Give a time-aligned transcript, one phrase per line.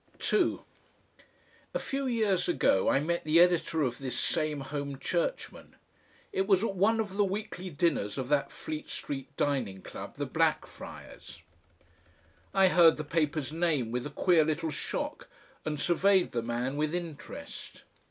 [0.17, 0.65] 2
[1.75, 5.75] A few years ago I met the editor of this same HOME CHURCHMAN.
[6.33, 10.25] It was at one of the weekly dinners of that Fleet Street dining club, the
[10.25, 11.41] Blackfriars.
[12.51, 15.29] I heard the paper's name with a queer little shock
[15.65, 17.83] and surveyed the man with interest.